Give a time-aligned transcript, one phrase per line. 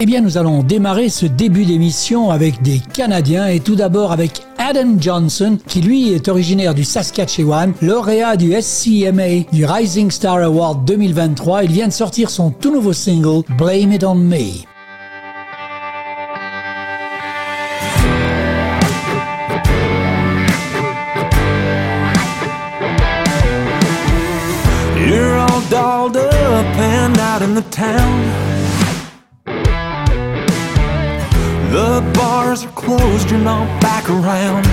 [0.00, 4.42] Eh bien, nous allons démarrer ce début d'émission avec des Canadiens et tout d'abord avec
[4.56, 10.84] Adam Johnson, qui lui est originaire du Saskatchewan, lauréat du SCMA du Rising Star Award
[10.84, 11.64] 2023.
[11.64, 14.62] Il vient de sortir son tout nouveau single Blame It On Me.
[25.10, 25.38] You're.
[31.78, 34.66] The bars are closed, you're not back around.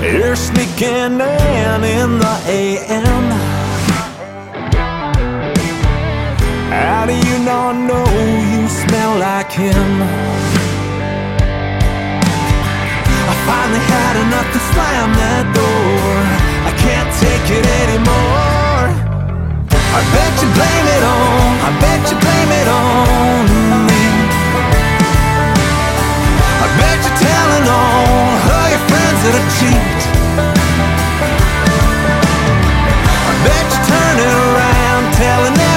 [0.00, 3.26] You're sneaking in in the AM.
[6.72, 8.06] How do you not know
[8.52, 9.92] you smell like him?
[13.32, 16.14] I finally had enough to slam that door.
[16.70, 18.51] I can't take it anymore.
[19.92, 23.44] I bet you blame it on, I bet you blame it on
[23.88, 24.04] me.
[26.64, 30.00] I bet you're telling all your friends that I cheat.
[33.28, 35.71] I bet you're turning around, telling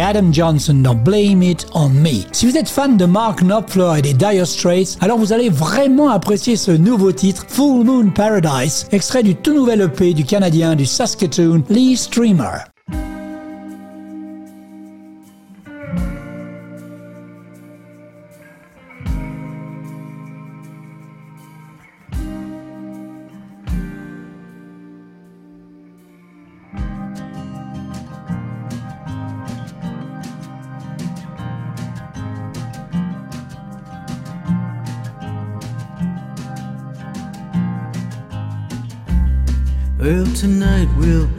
[0.00, 2.22] Adam Johnson dans Blame It On Me.
[2.32, 6.08] Si vous êtes fan de Mark Knopfler et des Dire Straits, alors vous allez vraiment
[6.08, 10.86] apprécier ce nouveau titre, Full Moon Paradise, extrait du tout nouvel EP du Canadien du
[10.86, 12.71] Saskatoon, Lee Streamer.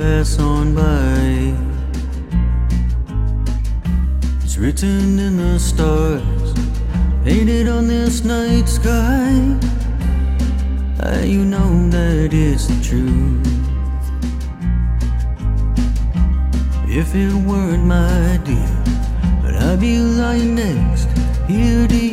[0.04, 1.56] Pass on by.
[4.44, 6.50] It's written in the stars,
[7.24, 9.30] painted on this night sky.
[11.04, 13.48] Uh, you know that it's the truth.
[17.00, 18.76] If it weren't my dear,
[19.42, 21.08] but I'd be lying next
[21.48, 22.13] here to you.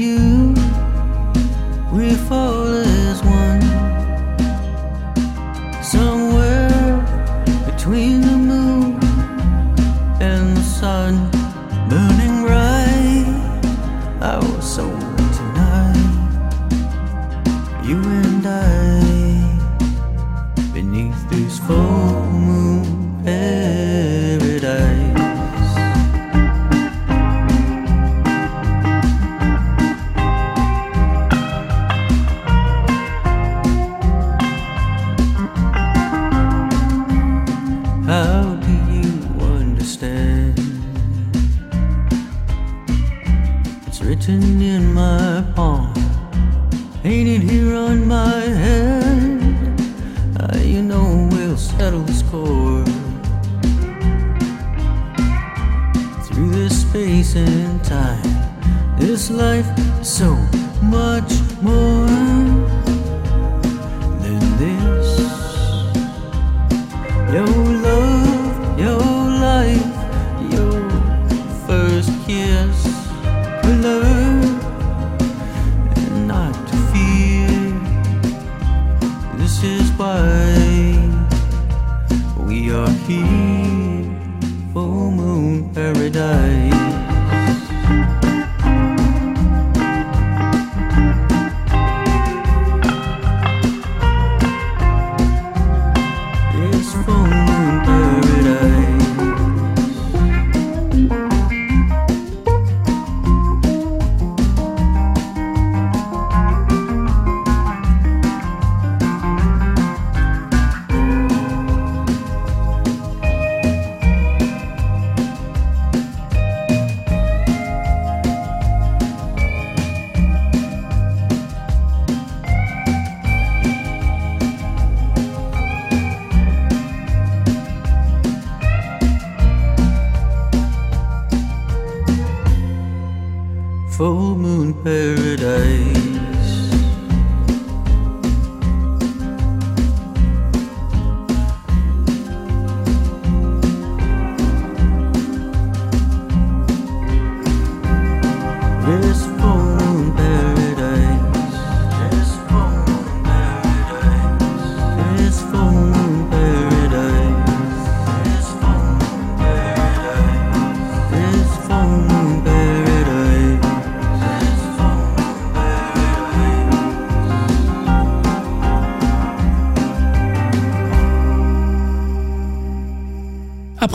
[134.00, 136.39] Full moon paradise.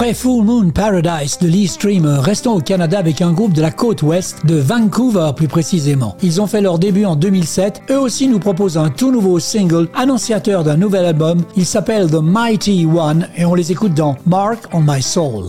[0.06, 3.72] Après Full Moon Paradise de Lee Streamer, restons au Canada avec un groupe de la
[3.72, 6.16] côte ouest, de Vancouver plus précisément.
[6.22, 7.82] Ils ont fait leur début en 2007.
[7.90, 11.42] Eux aussi nous proposent un tout nouveau single, annonciateur d'un nouvel album.
[11.58, 15.46] Il s'appelle The Mighty One et on les écoute dans Mark on My Soul.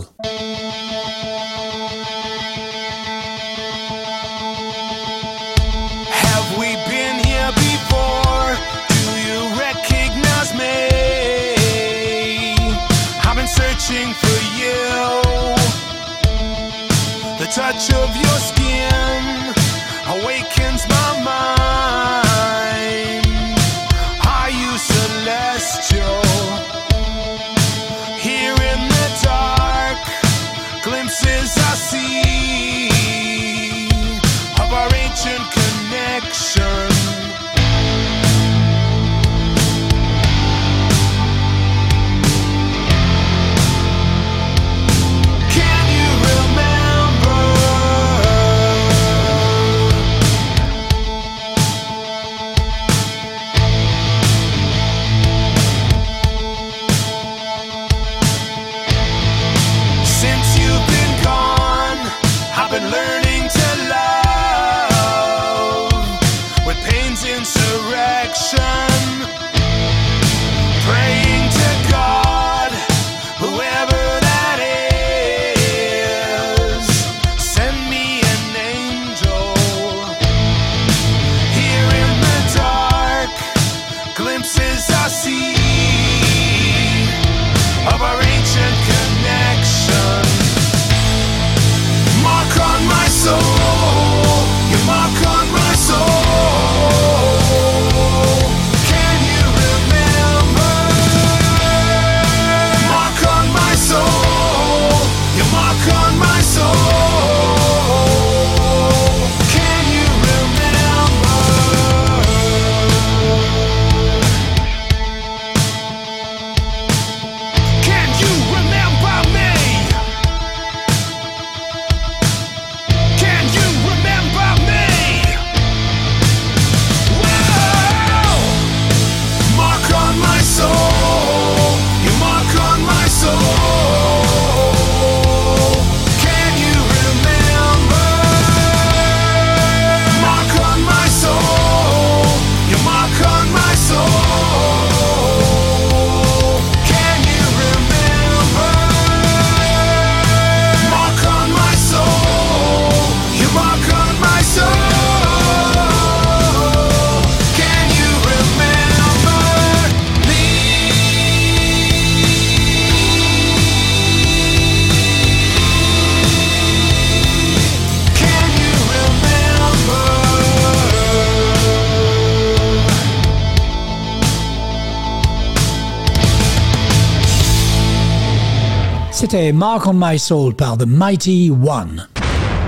[179.29, 182.07] C'était Mark on My Soul par The Mighty One.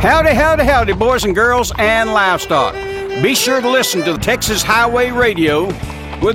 [0.02, 2.74] Howdy, howdy, howdy, boys and girls and livestock.
[3.24, 5.70] Be sure to listen to Texas Highway Radio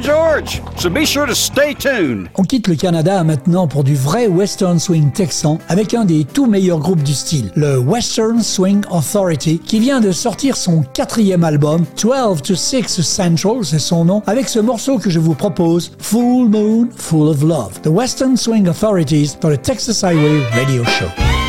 [0.00, 2.28] George, so be sure to stay tuned.
[2.36, 6.46] On quitte le Canada maintenant pour du vrai Western Swing texan avec un des tout
[6.46, 11.84] meilleurs groupes du style, le Western Swing Authority, qui vient de sortir son quatrième album,
[12.02, 16.48] 12 to 6 Central, c'est son nom, avec ce morceau que je vous propose, Full
[16.48, 17.80] Moon, Full of Love.
[17.82, 21.43] The Western Swing Authorities dans le Texas Highway Radio Show.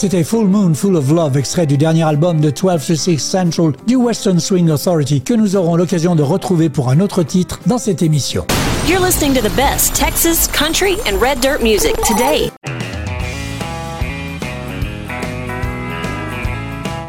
[0.00, 3.72] C'était Full Moon Full of Love, extrait du dernier album de 12 to 6 Central
[3.84, 7.78] du Western Swing Authority, que nous aurons l'occasion de retrouver pour un autre titre dans
[7.78, 8.46] cette émission.
[8.86, 12.52] You're listening to the best Texas, country, and red dirt music today.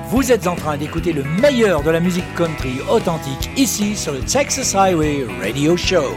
[0.10, 4.22] Vous êtes en train d'écouter le meilleur de la musique country authentique ici sur le
[4.22, 6.16] Texas Highway Radio Show.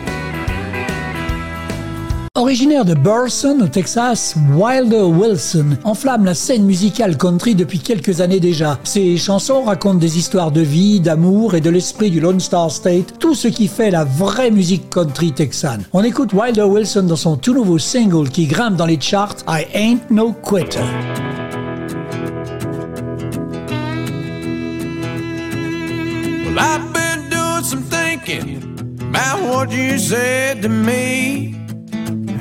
[2.35, 8.41] Originaire de Burson, au Texas, Wilder Wilson enflamme la scène musicale country depuis quelques années
[8.41, 8.79] déjà.
[8.85, 13.19] Ses chansons racontent des histoires de vie, d'amour et de l'esprit du Lone Star State,
[13.19, 15.85] tout ce qui fait la vraie musique country texane.
[15.93, 19.67] On écoute Wilder Wilson dans son tout nouveau single qui grimpe dans les charts I
[19.75, 20.81] Ain't No Quitter.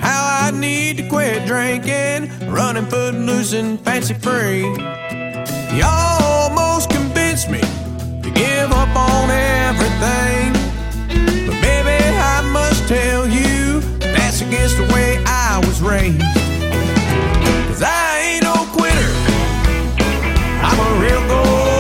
[0.02, 4.66] How I need to quit drinking, running foot loose and fancy free.
[5.78, 7.62] You almost convinced me
[8.24, 10.54] to give up on everything.
[11.48, 16.22] But baby, I must tell you, that's against the way I was raised.
[17.70, 19.12] Cause I ain't no quitter,
[20.66, 21.71] I'm a real go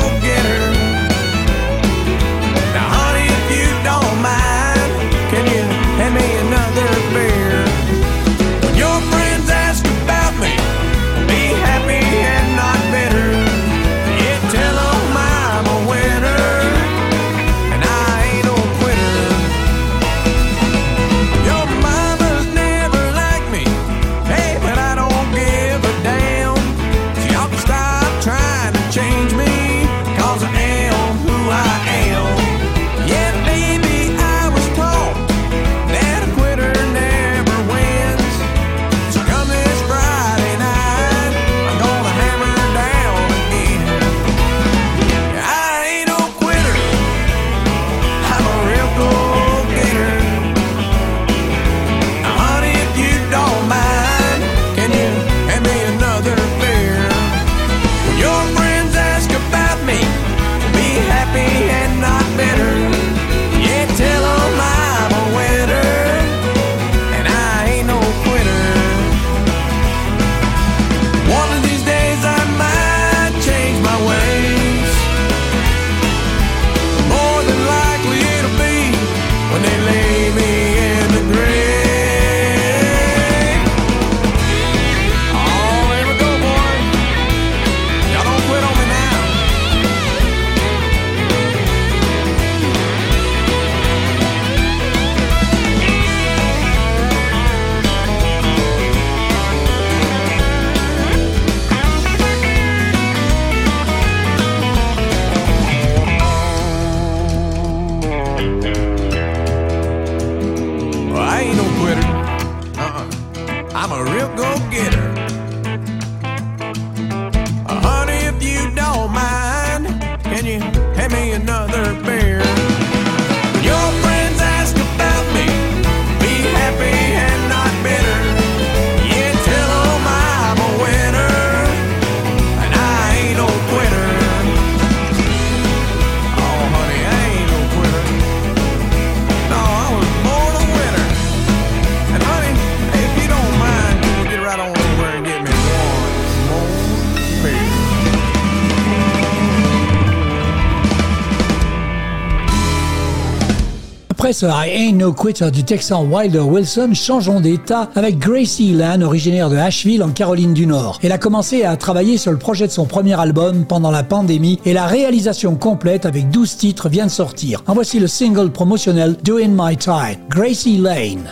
[154.49, 159.57] I Ain't No Quitter du Texan Wilder Wilson, changeons d'état avec Gracie Land, originaire de
[159.57, 160.99] Asheville en Caroline du Nord.
[161.03, 164.59] Elle a commencé à travailler sur le projet de son premier album pendant la pandémie
[164.65, 167.63] et la réalisation complète avec 12 titres vient de sortir.
[167.67, 171.29] En voici le single promotionnel Doing My Time, Gracie Lane.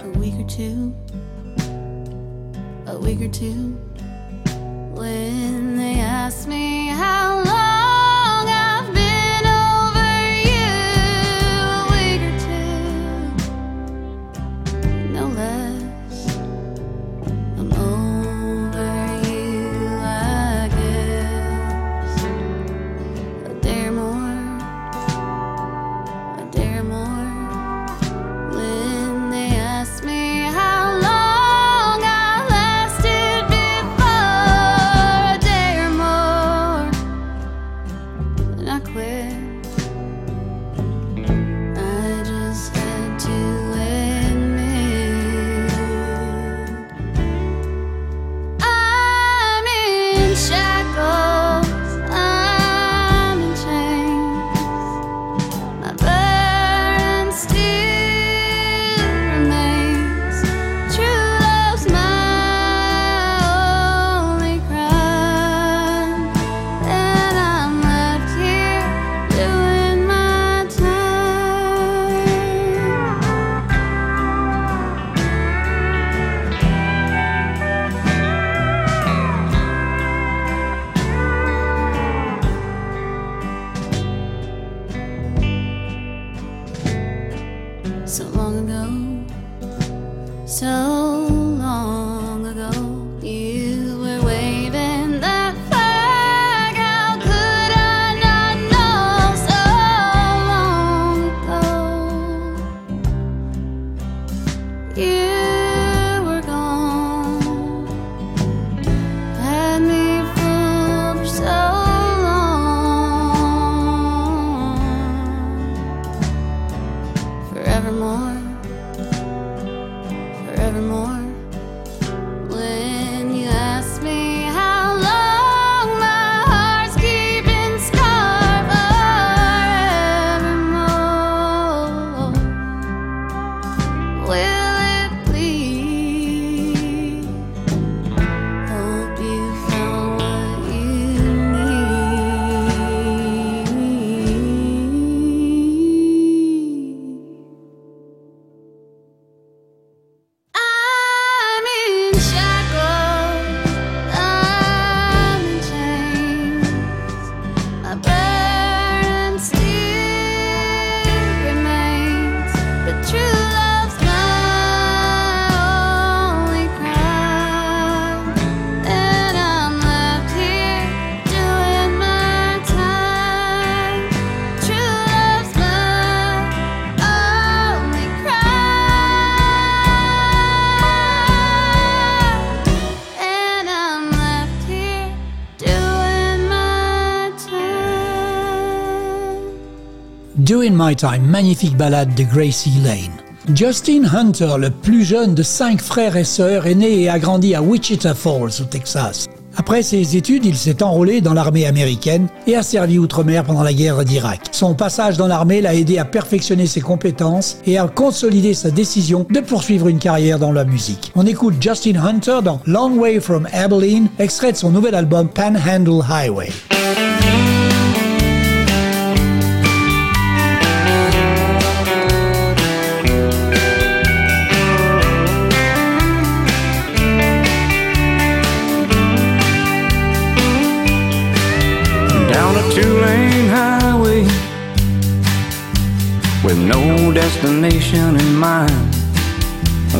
[191.21, 193.55] Magnifique ballade de Gracie Lane.
[193.55, 197.53] Justin Hunter, le plus jeune de cinq frères et sœurs, est né et a grandi
[197.53, 199.27] à Wichita Falls, au Texas.
[199.55, 203.73] Après ses études, il s'est enrôlé dans l'armée américaine et a servi outre-mer pendant la
[203.73, 204.41] guerre d'Irak.
[204.51, 209.27] Son passage dans l'armée l'a aidé à perfectionner ses compétences et à consolider sa décision
[209.29, 211.11] de poursuivre une carrière dans la musique.
[211.15, 216.03] On écoute Justin Hunter dans Long Way from Abilene, extrait de son nouvel album Panhandle
[216.09, 216.49] Highway.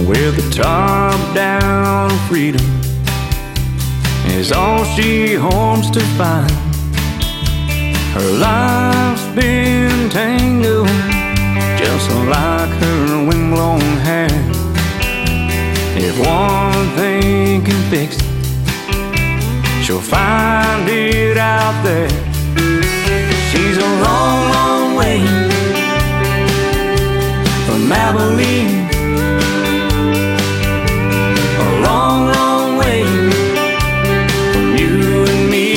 [0.09, 2.65] with the top down freedom
[4.25, 6.49] is all she hopes to find.
[8.15, 10.87] Her life's been tangled,
[11.77, 14.29] just like her windblown hair.
[15.95, 22.09] If one thing can fix it, she'll find it out there.
[23.51, 25.19] She's a long, long way
[27.67, 28.78] from Abilene.
[31.89, 33.03] Long, long way
[34.51, 34.93] from you
[35.33, 35.69] and me.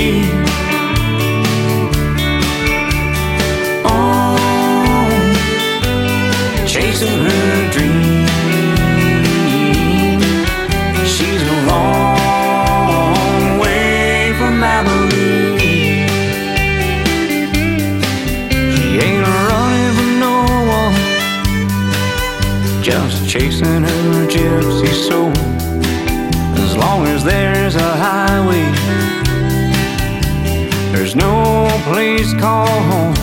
[3.85, 5.21] On,
[6.67, 8.27] chasing her dream.
[11.15, 16.09] She's a long way from Abilene.
[18.75, 20.37] She ain't running from no
[20.79, 20.97] one,
[22.83, 25.42] just chasing her gypsy soul.
[26.95, 28.69] Long as there's a highway,
[30.93, 33.15] there's no place called home.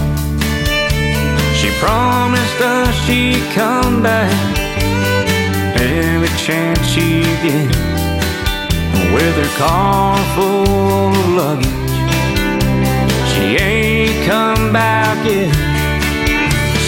[1.54, 4.34] She promised us she'd come back
[5.78, 7.70] every chance she get
[9.14, 11.92] with her car full of luggage.
[13.32, 15.54] She ain't come back yet.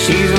[0.03, 0.31] She's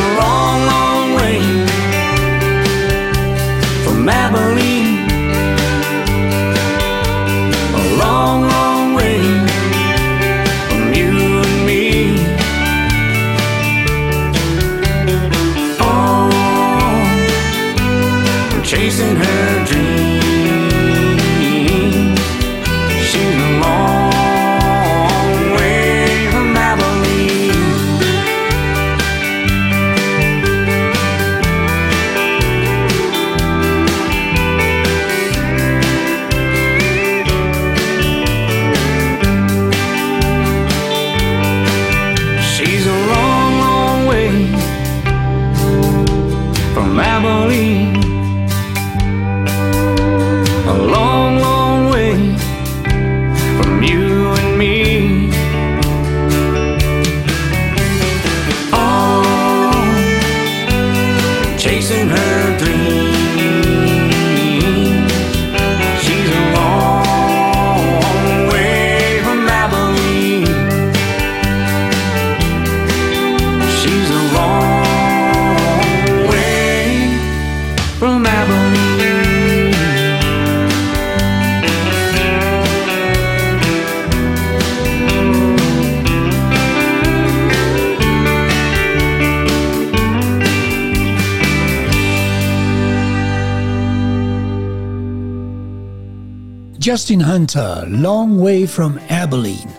[96.93, 99.71] Justin Hunter, Long Way from Abilene.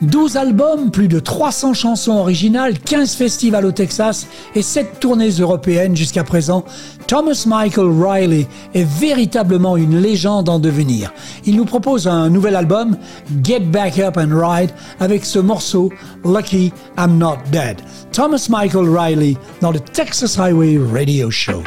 [0.00, 5.94] 12 albums, plus de 300 chansons originales, 15 festivals au Texas et 7 tournées européennes
[5.94, 6.64] jusqu'à présent,
[7.06, 11.12] Thomas Michael Riley est véritablement une légende en devenir.
[11.44, 12.96] Il nous propose un nouvel album,
[13.42, 15.92] Get Back Up and Ride, avec ce morceau
[16.24, 17.76] Lucky I'm Not Dead.
[18.10, 21.62] Thomas Michael Riley dans le Texas Highway Radio Show.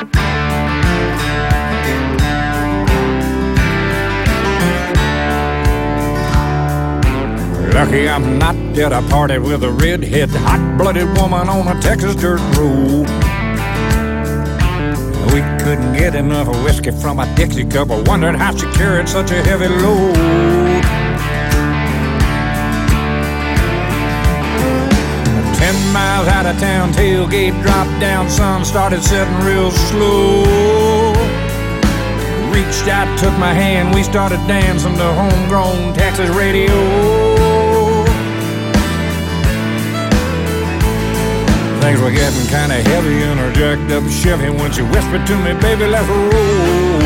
[7.77, 8.91] Lucky I'm not dead.
[8.91, 13.05] I party with a redhead, hot-blooded woman on a Texas dirt road.
[15.31, 17.91] We couldn't get enough whiskey from a Dixie cup.
[17.91, 20.15] I wondered how she carried such a heavy load.
[25.59, 31.13] Ten miles out of town, tailgate dropped down, sun started setting real slow.
[32.51, 37.26] Reached out, took my hand, we started dancing to homegrown Texas radio.
[41.87, 45.53] Things were getting kinda heavy in her jacked up Chevy when she whispered to me,
[45.53, 46.99] baby, let's roll.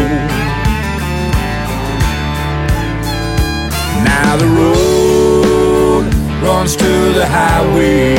[4.09, 6.05] Now the road
[6.41, 8.15] runs to the highway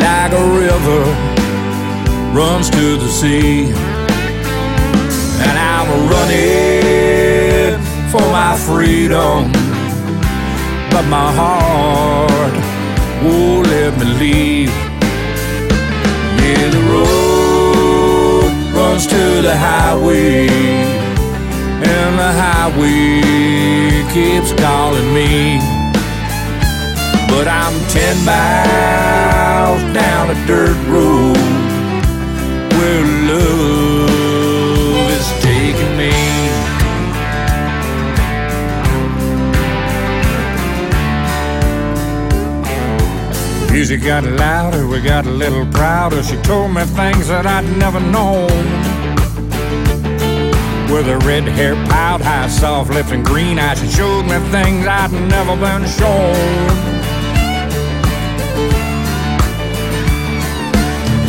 [0.00, 1.04] like a river
[2.32, 3.66] runs to the sea.
[5.46, 7.76] And I'm running
[8.10, 9.52] for my freedom,
[10.90, 12.54] but my heart
[13.22, 14.87] won't let me leave.
[16.74, 20.48] The road runs to the highway,
[21.94, 25.60] and the highway keeps calling me.
[27.28, 31.36] But I'm ten miles down a dirt road
[32.76, 33.77] where love
[43.78, 46.20] music got louder, we got a little prouder.
[46.24, 48.50] She told me things that I'd never known.
[50.90, 54.84] With her red hair piled high, soft lips and green eyes, she showed me things
[54.84, 56.34] I'd never been shown.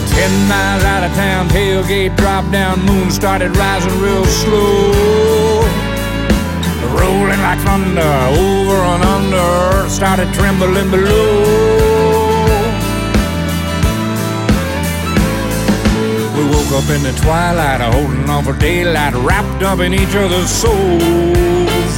[0.09, 5.61] Ten miles out of town, tailgate dropped down, moon started rising real slow.
[6.97, 11.88] Rolling like thunder, over and under, started trembling below.
[16.79, 21.93] Up in the twilight, holding on for daylight, wrapped up in each other's souls.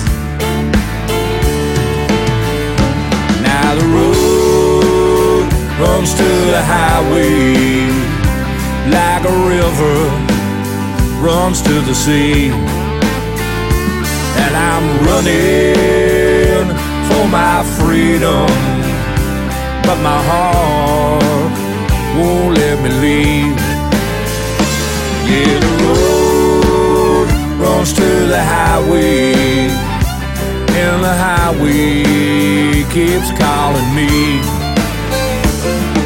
[3.46, 5.46] Now the road
[5.84, 7.92] runs to the highway
[8.98, 10.00] like a river
[11.22, 12.50] runs to the sea.
[14.44, 16.68] And I'm running
[17.10, 18.48] for my freedom,
[19.86, 21.52] but my heart
[22.18, 23.71] won't let me leave.
[25.32, 27.28] Yeah, the road
[27.64, 29.70] runs to the highway,
[30.82, 34.12] and the highway keeps calling me.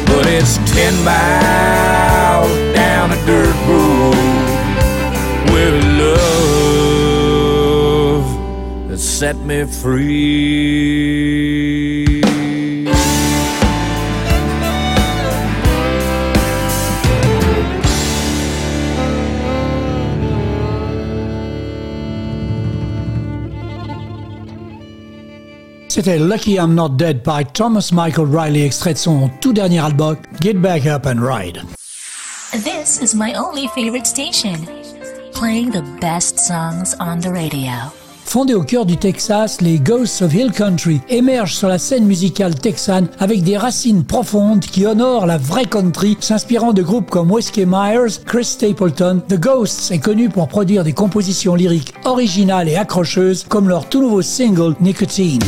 [0.06, 4.16] But it's ten miles down a dirt road
[5.52, 7.36] with love
[8.88, 10.96] that set me free.
[25.96, 30.16] C'était Lucky I'm Not Dead by Thomas Michael Riley, extrait de son tout dernier album,
[30.42, 31.62] Get Back Up and Ride.
[32.52, 34.56] This is my only favorite station,
[35.32, 37.72] playing the best songs on the radio.
[38.26, 42.54] Fondés au cœur du Texas, les Ghosts of Hill Country émergent sur la scène musicale
[42.54, 47.64] texane avec des racines profondes qui honorent la vraie country, s'inspirant de groupes comme Whiskey
[47.66, 49.22] Myers, Chris Stapleton.
[49.30, 54.02] The Ghosts est connu pour produire des compositions lyriques originales et accrocheuses comme leur tout
[54.02, 55.40] nouveau single Nicotine.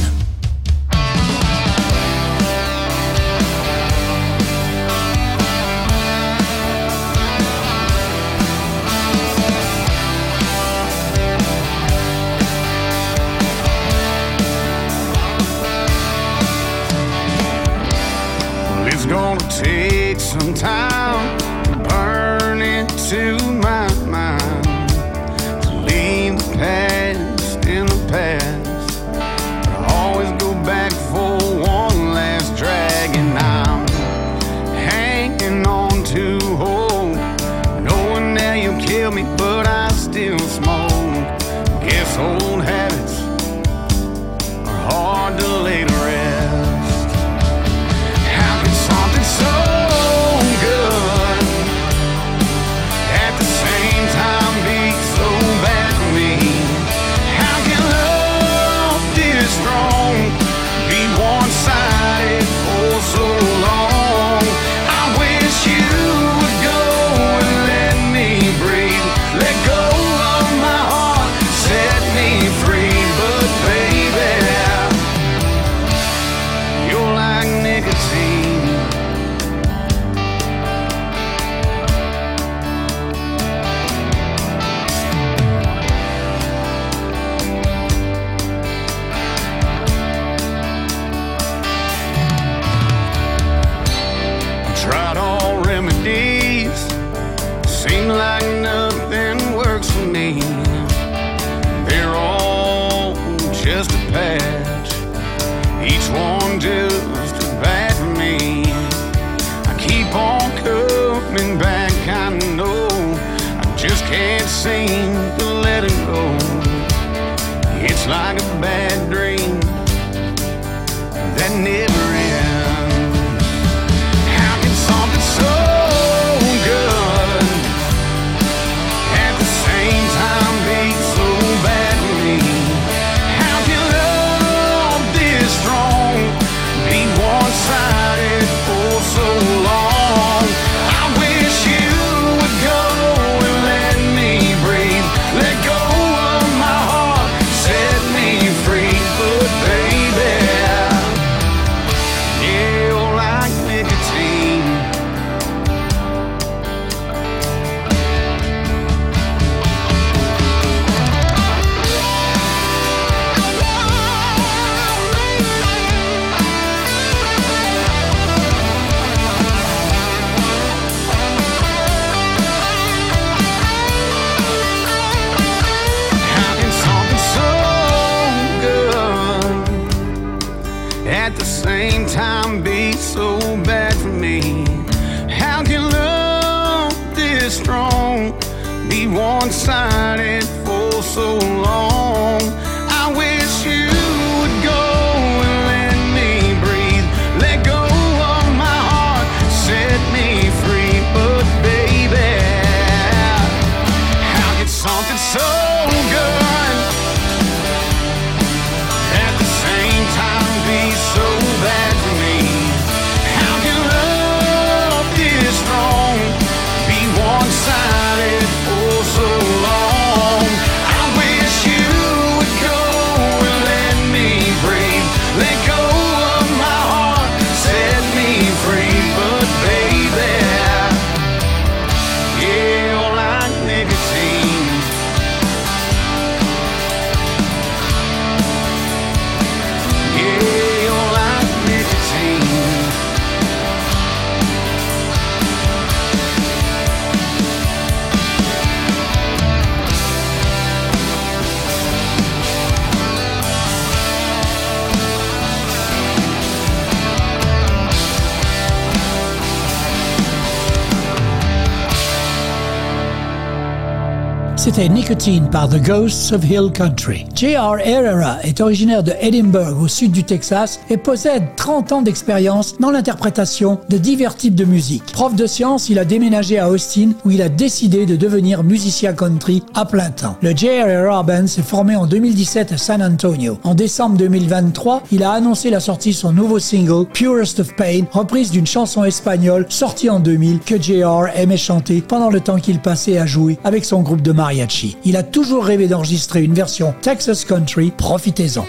[264.86, 267.26] Nicotine par The Ghosts of Hill Country.
[267.34, 267.78] J.R.
[267.84, 272.92] Herrera est originaire de Edinburgh au sud du Texas et possède 30 ans d'expérience dans
[272.92, 275.04] l'interprétation de divers types de musique.
[275.12, 279.14] Prof de sciences, il a déménagé à Austin où il a décidé de devenir musicien
[279.14, 280.36] country à plein temps.
[280.42, 280.88] Le J.R.
[280.88, 283.58] Herrera Band s'est formé en 2017 à San Antonio.
[283.64, 288.04] En décembre 2023, il a annoncé la sortie de son nouveau single Purest of Pain,
[288.12, 291.26] reprise d'une chanson espagnole sortie en 2000 que J.R.
[291.34, 294.32] aimait chanter pendant le temps qu'il passait à jouer avec son groupe de
[294.68, 294.96] mariachi.
[295.04, 298.66] Il a toujours rêvé d'enregistrer une version Texas Country, profitez-en.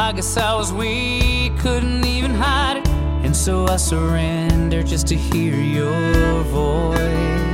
[0.00, 2.88] I guess I was weak, couldn't even hide it.
[3.24, 7.47] And so I surrendered just to hear your voice.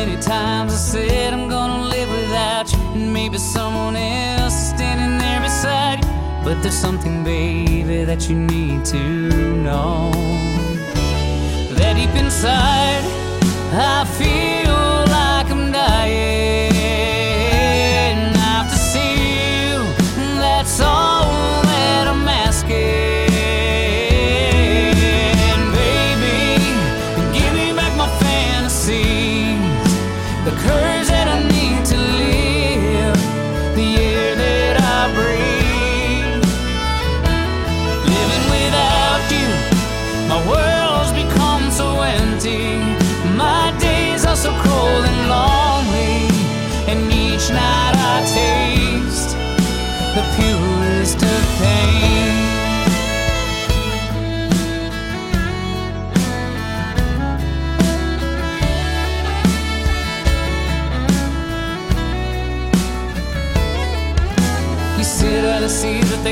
[0.00, 5.18] Many times I said I'm gonna live without you, and maybe someone else is standing
[5.18, 6.10] there beside you.
[6.42, 9.02] But there's something, baby, that you need to
[9.66, 10.10] know.
[11.76, 13.04] That deep inside,
[13.74, 14.49] I feel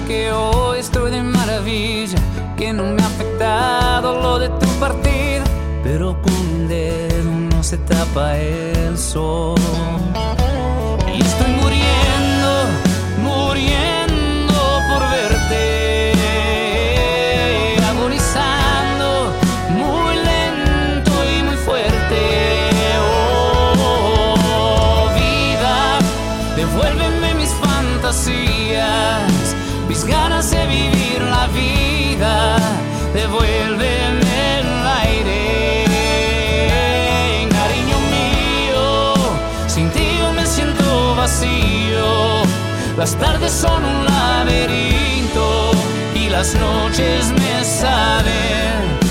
[0.09, 2.19] que hoy estoy de maravilla,
[2.57, 5.45] que no me ha afectado lo de tu partida,
[5.85, 9.59] pero con un dedo no se tapa el sol.
[42.99, 45.71] Las tardes son un laberinto
[46.17, 49.08] y las noches me saben.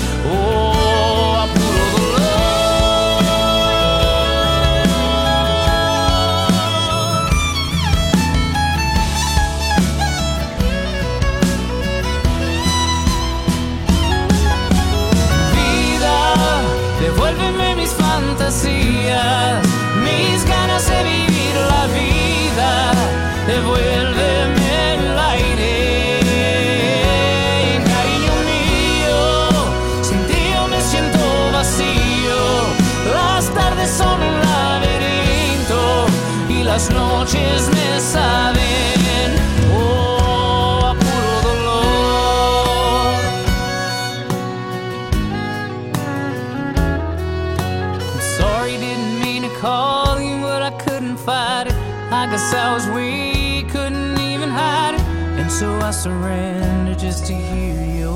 [55.58, 58.12] So I surrender just to hear your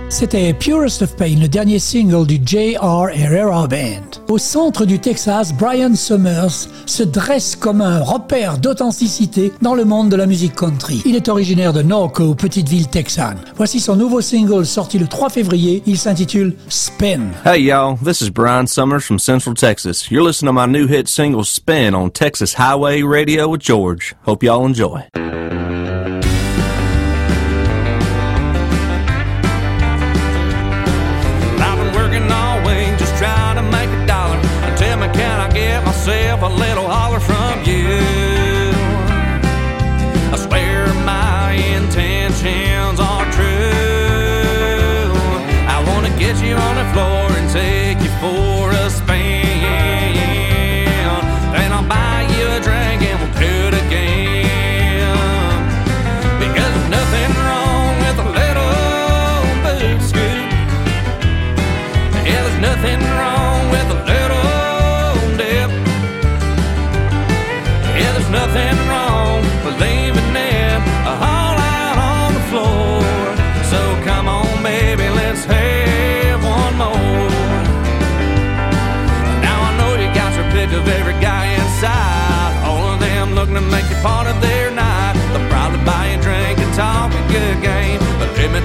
[0.08, 3.08] C'était Purest of Pain, le dernier single du J.R.
[3.08, 4.07] Herrera Band.
[4.30, 10.10] Au centre du Texas, Brian Summers se dresse comme un repère d'authenticité dans le monde
[10.10, 11.00] de la musique country.
[11.06, 13.38] Il est originaire de Norco, petite ville texane.
[13.56, 15.82] Voici son nouveau single sorti le 3 février.
[15.86, 17.30] Il s'intitule Spin.
[17.46, 20.10] Hey y'all, this is Brian Summers from Central Texas.
[20.10, 24.14] You're listening to my new hit single Spin on Texas Highway Radio with George.
[24.26, 25.08] Hope y'all enjoy.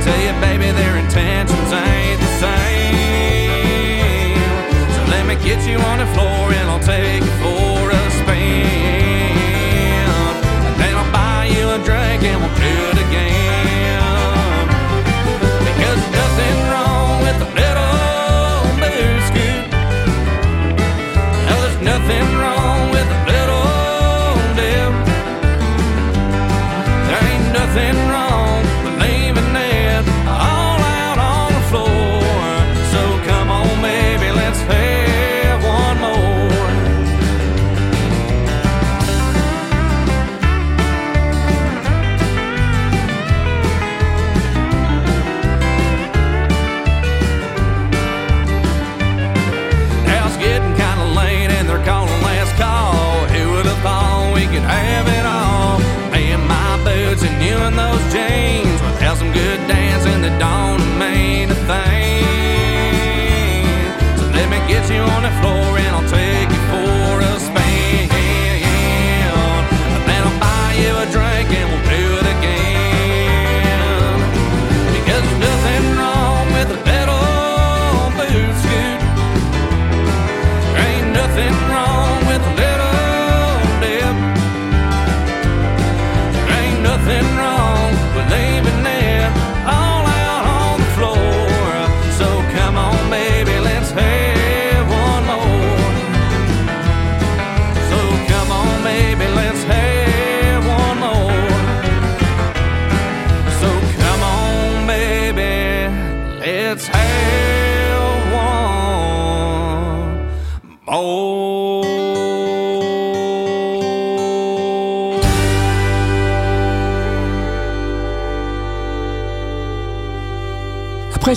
[0.03, 4.35] tell you, baby, their intentions ain't the same.
[4.95, 6.72] So let me get you on the floor and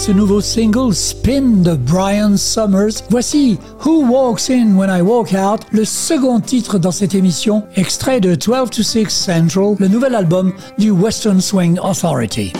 [0.06, 3.02] ce nouveau single Spin de Brian Summers.
[3.10, 8.20] Voici Who Walks In When I Walk Out, le second titre dans cette émission, extrait
[8.20, 12.52] de 12 to 6 Central, le nouvel album du Western Swing Authority.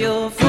[0.00, 0.39] your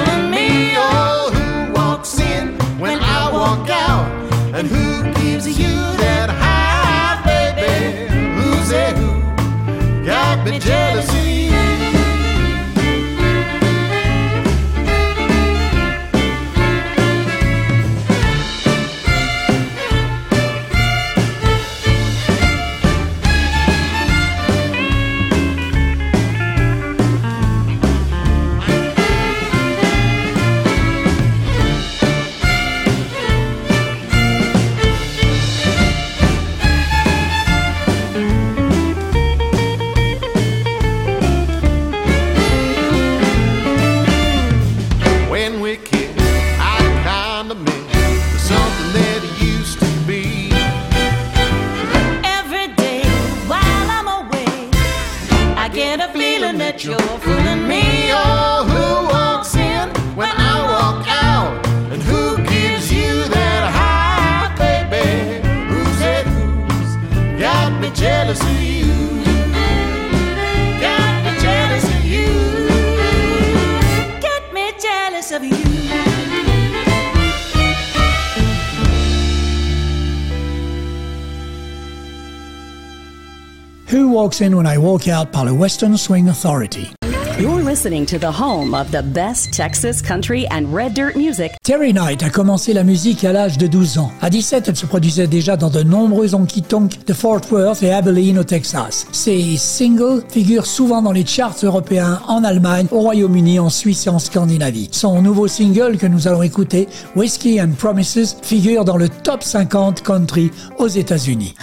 [84.41, 86.91] When I Walk Out par le Western Swing Authority.
[87.39, 91.51] You're listening to the home of the best Texas country and red dirt music.
[91.63, 94.11] Terry Knight a commencé la musique à l'âge de 12 ans.
[94.19, 98.39] À 17, elle se produisait déjà dans de nombreux honky-tonks de Fort Worth et Abilene
[98.39, 99.05] au Texas.
[99.11, 104.09] Ses singles figurent souvent dans les charts européens en Allemagne, au Royaume-Uni, en Suisse et
[104.09, 104.89] en Scandinavie.
[104.91, 110.01] Son nouveau single que nous allons écouter, Whiskey and Promises, figure dans le top 50
[110.01, 111.53] country aux États-Unis.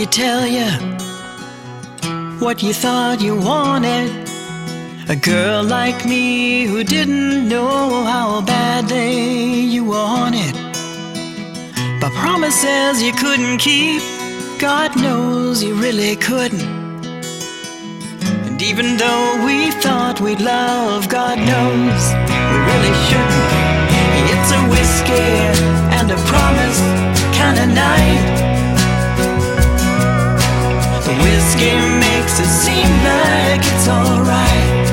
[0.00, 0.70] Whiskey tell you
[2.38, 4.10] what you thought you wanted.
[5.08, 10.54] A girl like me who didn't know how badly you wanted.
[12.00, 14.02] But promises you couldn't keep,
[14.58, 17.04] God knows you really couldn't.
[18.46, 22.02] And even though we thought we'd love, God knows
[22.50, 23.50] we really shouldn't.
[24.32, 25.30] It's a whiskey
[25.98, 26.80] and a promise
[27.36, 28.49] kind of night.
[31.10, 34.86] The whiskey makes it seem like it's alright.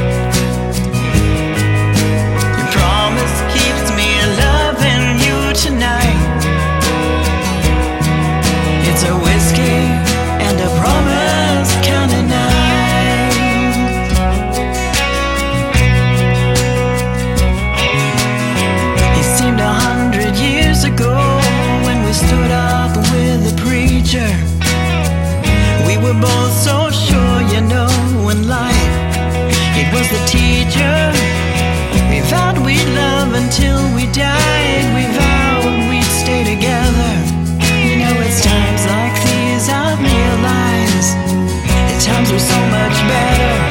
[2.57, 4.09] Your promise keeps me
[4.41, 6.17] loving you tonight.
[8.89, 9.77] It's a whiskey
[10.41, 13.33] and a promise kind of night.
[19.19, 21.13] It seemed a hundred years ago
[21.85, 24.46] when we stood up with preacher.
[25.97, 27.89] We were both so sure, you know,
[28.29, 28.87] in life
[29.81, 30.97] it was the teacher.
[32.09, 34.85] We vowed we'd love until we died.
[34.93, 37.13] We vowed we'd stay together.
[37.81, 41.13] You know, it's times like these I've realized
[41.89, 43.66] the times were so much better.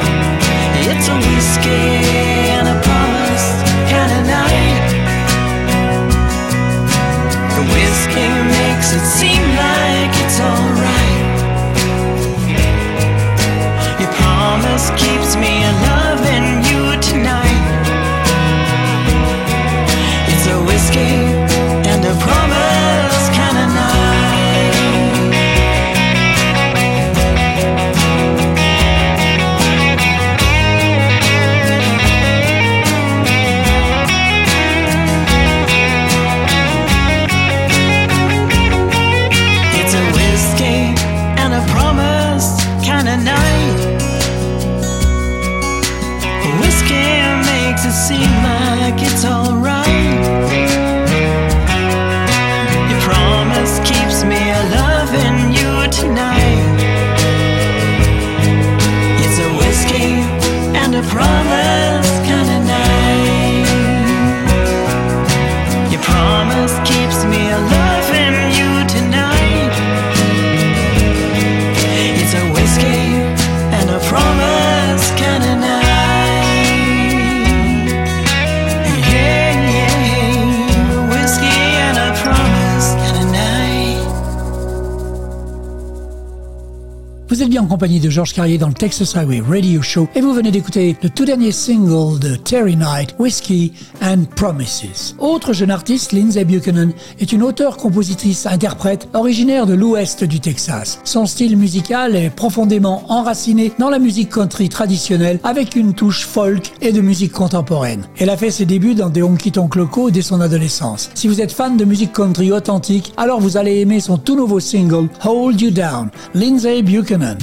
[88.17, 91.51] Georges Carrier dans le Texas Highway Radio Show et vous venez d'écouter le tout dernier
[91.51, 95.15] single de Terry Knight, Whiskey and Promises.
[95.19, 100.99] Autre jeune artiste, Lindsay Buchanan, est une auteure, compositrice, interprète originaire de l'ouest du Texas.
[101.03, 106.71] Son style musical est profondément enraciné dans la musique country traditionnelle avec une touche folk
[106.81, 108.07] et de musique contemporaine.
[108.17, 111.11] Elle a fait ses débuts dans des honky-tonk locaux dès son adolescence.
[111.13, 114.59] Si vous êtes fan de musique country authentique, alors vous allez aimer son tout nouveau
[114.59, 117.37] single Hold You Down, Lindsay Buchanan.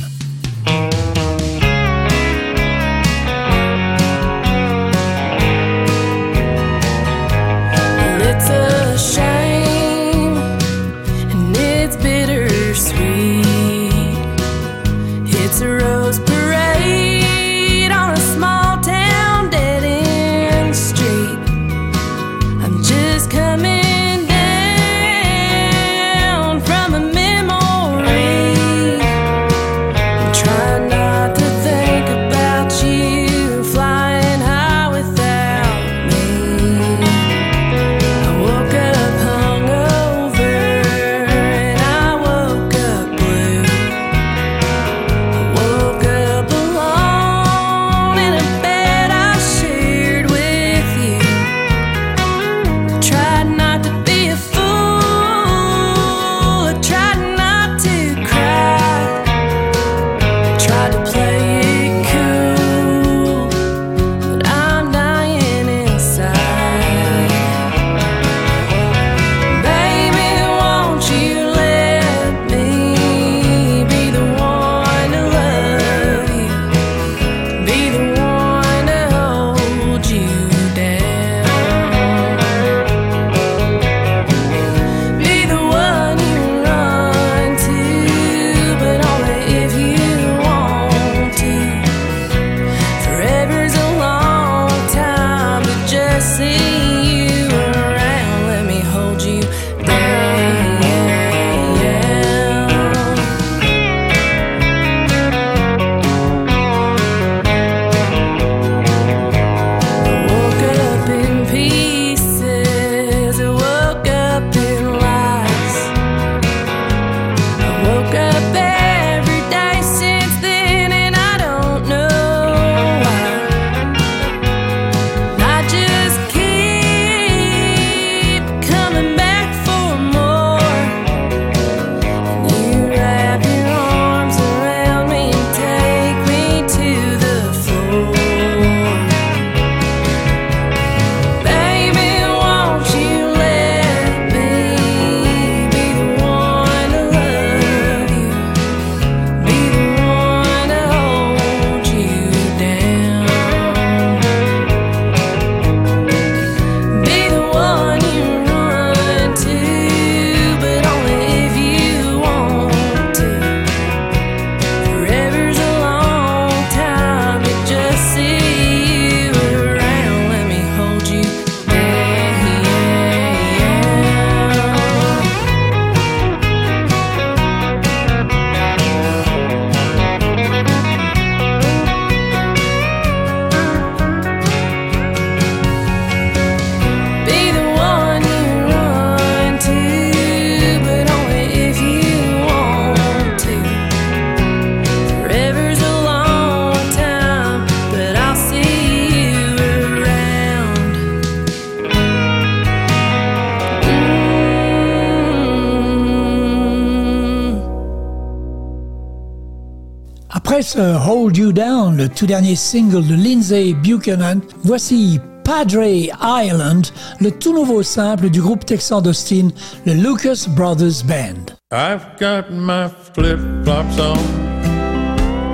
[210.77, 215.85] Uh, hold You Down, le tout dernier single de Lyndsey Buchanan, voici Padre
[216.20, 216.89] Island,
[217.20, 219.51] le tout nouveau simple du groupe texan d'Austin,
[219.87, 221.55] le Lucas Brothers Band.
[221.70, 224.18] I've got my flip flops on,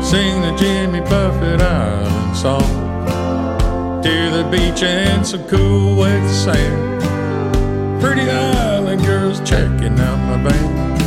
[0.00, 2.62] sing the Jimmy Buffett Island song.
[4.02, 7.02] To the beach and some cool wet sand.
[8.00, 11.00] Pretty island girls checking out my band.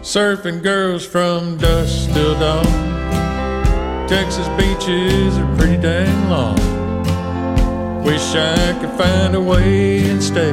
[0.00, 2.95] Surfing girls from dusk till dawn.
[4.08, 6.56] Texas beaches are pretty dang long.
[8.04, 10.52] Wish I could find a way and stay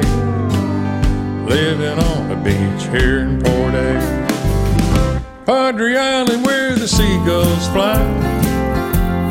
[1.46, 5.22] living on the beach here in Port A.
[5.46, 8.02] Padre Island where the seagulls fly,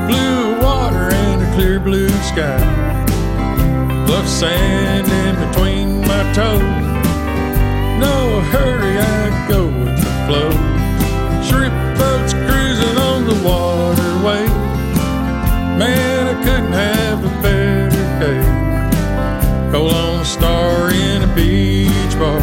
[0.08, 2.64] blue water and a clear blue sky.
[4.08, 6.62] Love sand in between my toes.
[8.00, 10.52] No hurry, I go with the flow.
[11.44, 13.36] Shrimp boats cruising on the
[14.24, 14.48] Man,
[16.28, 18.42] I couldn't have a better day.
[19.70, 22.40] Cold on star in a beach bar.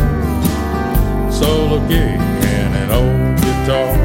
[1.32, 3.96] Solo gig and an old guitar.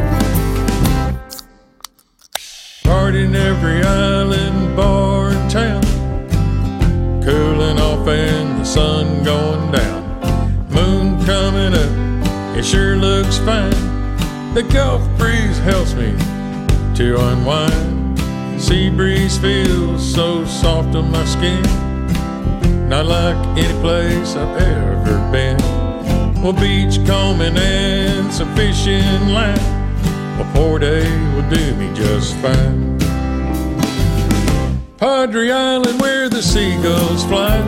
[2.83, 5.83] Partying every island bar in town.
[7.25, 10.01] Cooling off and the sun going down.
[10.69, 11.91] Moon coming up,
[12.57, 13.75] it sure looks fine.
[14.53, 16.15] The Gulf breeze helps me
[16.95, 18.17] to unwind.
[18.61, 21.61] Sea breeze feels so soft on my skin.
[22.87, 25.57] Not like any place I've ever been.
[26.41, 29.59] Well, beach combing and some fishing line.
[30.39, 31.01] a Port A
[31.35, 32.97] will do me just fine.
[34.97, 37.59] Padre Island where the seagulls fly.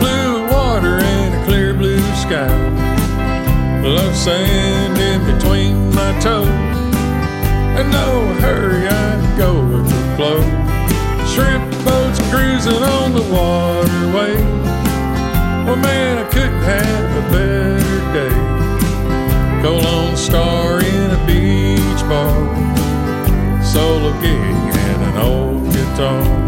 [0.00, 2.48] Blue water and a clear blue sky.
[3.82, 6.69] Love sand in between my toes.
[24.10, 26.39] Solo gig and an old guitar.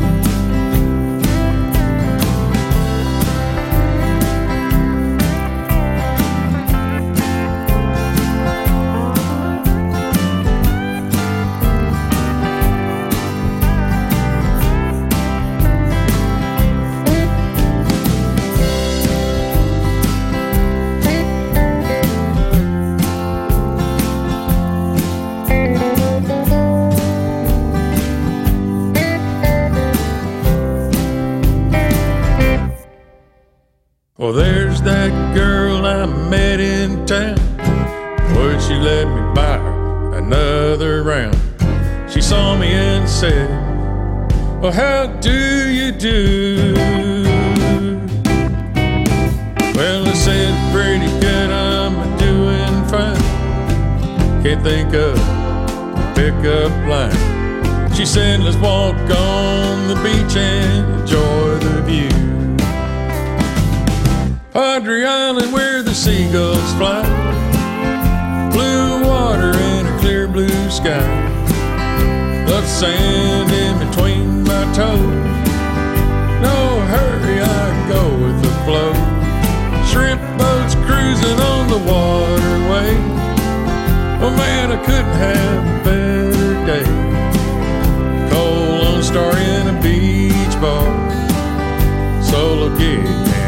[93.13, 93.43] And.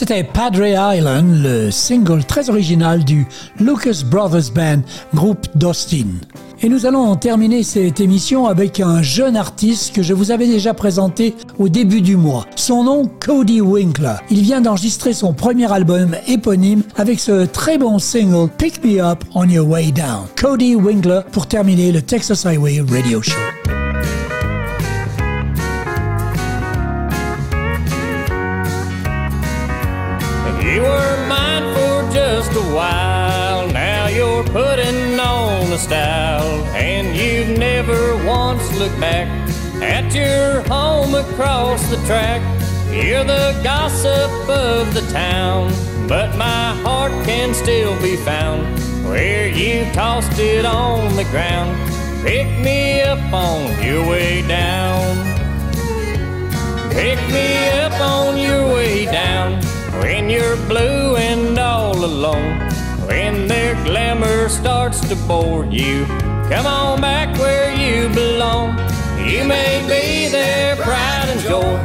[0.00, 3.26] C'était Padre Island, le single très original du
[3.58, 4.80] Lucas Brothers Band,
[5.14, 6.06] groupe d'Austin.
[6.62, 10.74] Et nous allons terminer cette émission avec un jeune artiste que je vous avais déjà
[10.74, 12.44] présenté au début du mois.
[12.54, 14.16] Son nom, Cody Winkler.
[14.30, 19.24] Il vient d'enregistrer son premier album éponyme avec ce très bon single Pick Me Up
[19.34, 20.26] on Your Way Down.
[20.38, 23.59] Cody Winkler pour terminer le Texas Highway Radio Show.
[38.90, 39.28] Looked back
[39.82, 42.40] at your home across the track.
[42.90, 45.72] You're the gossip of the town,
[46.08, 48.62] but my heart can still be found
[49.04, 51.76] where you tossed it on the ground.
[52.24, 55.16] Pick me up on your way down.
[56.90, 59.62] Pick me up on your way down
[60.02, 62.58] when you're blue and all alone.
[63.06, 66.06] When their glamour starts to bore you,
[66.50, 68.76] come on back where you belong.
[69.24, 71.78] You may be their pride and joy,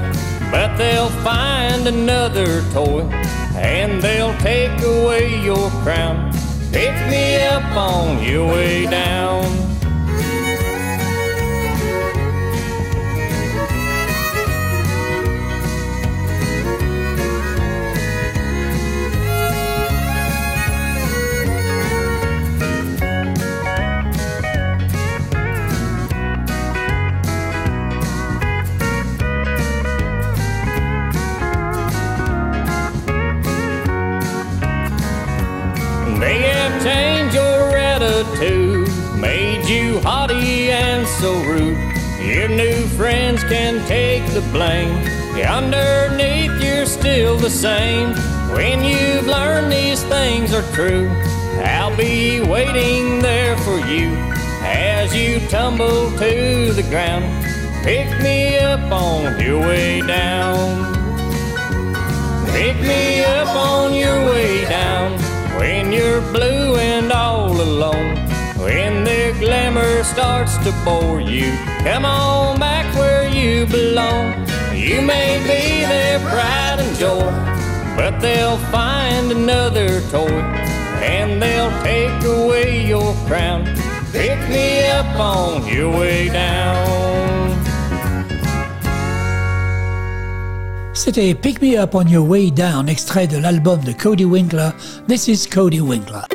[0.49, 3.01] but they'll find another toy
[3.55, 6.31] and they'll take away your crown.
[6.71, 9.64] Pick me up on your way down.
[42.45, 44.95] Your new friends can take the blame.
[45.43, 48.09] Underneath, you're still the same.
[48.53, 51.09] When you've learned these things are true,
[51.63, 54.11] I'll be waiting there for you
[54.61, 57.25] as you tumble to the ground.
[57.83, 60.93] Pick me up on your way down.
[62.51, 65.17] Pick me up on your way down
[65.57, 68.17] when you're blue and all alone.
[68.59, 74.33] When the glamour starts to bore you, come on back where you belong.
[74.73, 77.29] You may be their pride and joy,
[77.95, 80.41] but they'll find another toy
[81.15, 83.63] and they'll take away your crown.
[84.11, 87.05] Pick me up on your way down.
[90.93, 94.71] C'était Pick Me Up on Your Way Down, extrait de l'album de Cody Winkler.
[95.07, 96.34] This is Cody Winkler.